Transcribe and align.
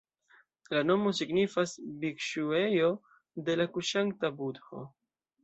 La 0.75 0.79
nomo 0.85 1.11
signifas 1.19 1.73
"Bikŝuejo 2.05 2.89
de 3.51 3.59
la 3.61 3.69
kuŝanta 3.77 4.35
budho". 4.43 4.83